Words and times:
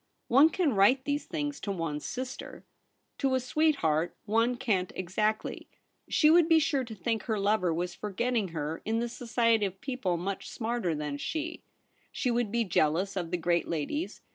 One 0.29 0.49
can 0.49 0.73
write 0.73 1.05
these 1.05 1.25
things 1.27 1.59
to 1.59 1.71
one's 1.71 2.05
sister. 2.05 2.65
To 3.19 3.35
a 3.35 3.39
sweetheart 3.39 4.17
one 4.25 4.57
can't 4.57 4.91
exactly; 4.95 5.69
she 6.09 6.31
would 6.31 6.49
be 6.49 6.57
sure 6.57 6.83
to 6.83 6.95
think 6.95 7.25
her 7.25 7.37
lover 7.37 7.71
was 7.71 7.93
forgetting 7.93 8.47
her 8.47 8.81
in 8.83 8.97
the 8.97 9.07
society 9.07 9.67
of 9.67 9.79
people 9.79 10.17
much 10.17 10.49
smarter 10.49 10.95
than 10.95 11.17
she; 11.19 11.61
she 12.11 12.31
would 12.31 12.51
be 12.51 12.63
jealous 12.63 13.15
of 13.15 13.29
the 13.29 13.37
great 13.37 13.67
ladies, 13.67 13.91
ROLFE 13.93 14.23
BELLARMIN. 14.23 14.29